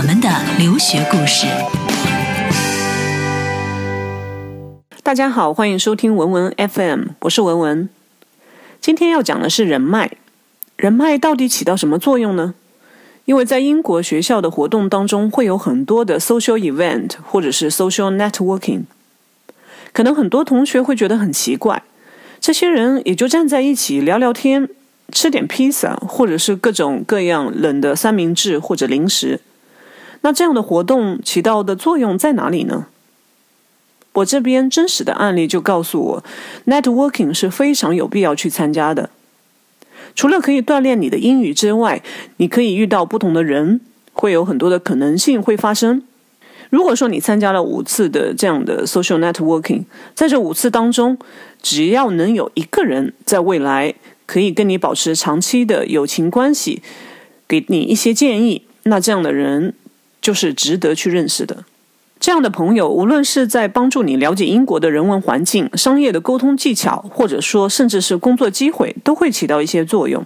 [0.00, 1.46] 我们的留学故事。
[5.02, 7.86] 大家好，欢迎收听文文 FM，我是文文。
[8.80, 10.12] 今天要讲的是人脉，
[10.78, 12.54] 人脉到底起到什么作用呢？
[13.26, 18.84] 因为在英国学校的活动当中，会有很多的 social event 或者是 social networking，
[19.92, 21.82] 可能很多同学会觉得很奇怪，
[22.40, 24.70] 这些人也就站在一起聊聊天。
[25.12, 29.40] 吃点披萨，或者是各种各样冷的三明治或者零食，
[30.22, 32.86] 那这样的活动起到的作用在哪里呢？
[34.12, 36.24] 我这边真实的案例就告诉我
[36.66, 39.10] ，networking 是非常有必要去参加的。
[40.14, 42.02] 除了可以锻炼你的英语之外，
[42.38, 43.80] 你可以遇到不同的人，
[44.12, 46.02] 会有很多的可能性会发生。
[46.70, 49.84] 如果说你参加了五次的这样的 social networking，
[50.14, 51.16] 在这五次当中，
[51.62, 53.94] 只要能有一个人在未来。
[54.26, 56.80] 可以跟你保持长期的友情关系，
[57.48, 59.74] 给你一些建议，那这样的人
[60.20, 61.64] 就是值得去认识的。
[62.18, 70.24] 这样的朋友，无论是在帮助你了解英国的人文环境、商业的沟通技巧，或者说甚至是工作机会，都会起到一些作用。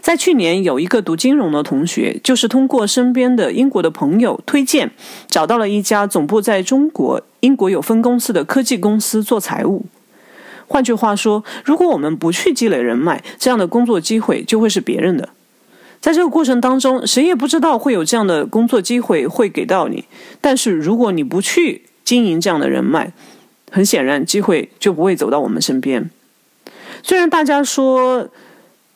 [0.00, 4.90] 在去年，有一个读金融的同学，就是通过身边的英国的朋友推荐，
[5.28, 9.84] 找到了一家总部在中国、英国有分公司的科技公司做财务。
[10.66, 15.28] 换句话说，如果我们不去积累人脉，这样的工作机会就会是别人的。
[16.00, 20.04] 在这个过程当中，谁也不知道会有这样的工作机会会给到你。
[20.40, 23.12] 但是如果你不去经营这样的人脉，
[23.70, 26.08] 很显然机会就不会走到我们身边。
[27.02, 28.28] 虽然大家说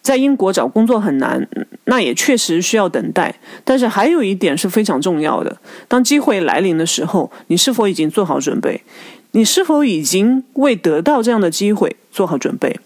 [0.03, 1.47] 在英国找工作很难，
[1.85, 3.35] 那也确实需要等待。
[3.65, 8.83] 但是还有一点是非常重要的：当机会来临的时候，你是否已经做好准备？
[9.33, 12.79] 你是否已经为得到这样的机会做好准备？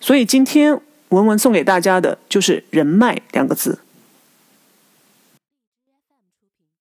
[0.00, 0.80] 所以今天
[1.12, 3.78] 文文送给大家的就是“人脉”两个字。